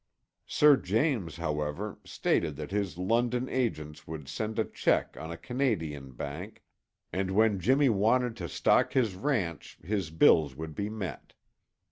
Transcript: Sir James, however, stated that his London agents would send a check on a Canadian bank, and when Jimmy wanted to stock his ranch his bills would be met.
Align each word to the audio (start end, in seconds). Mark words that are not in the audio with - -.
Sir 0.47 0.77
James, 0.77 1.35
however, 1.35 1.99
stated 2.03 2.55
that 2.55 2.71
his 2.71 2.97
London 2.97 3.47
agents 3.47 4.07
would 4.07 4.27
send 4.27 4.57
a 4.57 4.65
check 4.65 5.15
on 5.15 5.29
a 5.31 5.37
Canadian 5.37 6.13
bank, 6.13 6.63
and 7.13 7.29
when 7.29 7.59
Jimmy 7.59 7.87
wanted 7.89 8.35
to 8.37 8.49
stock 8.49 8.93
his 8.93 9.13
ranch 9.13 9.77
his 9.83 10.09
bills 10.09 10.55
would 10.55 10.73
be 10.73 10.89
met. 10.89 11.33